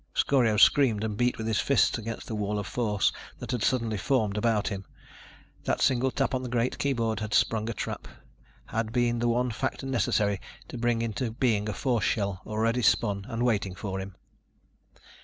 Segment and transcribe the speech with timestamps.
[0.15, 3.97] Scorio screamed and beat with his fists against the wall of force that had suddenly
[3.99, 4.83] formed about him.
[5.65, 8.07] That single tap on the great keyboard had sprung a trap,
[8.65, 13.25] had been the one factor necessary to bring into being a force shell already spun
[13.29, 14.15] and waiting for him.